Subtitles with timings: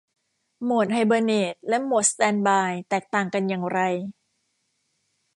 [0.63, 3.79] โหมดไฮเบอร์เนตและโหมดสแตนด์บายแตกต่างกันอย่างไร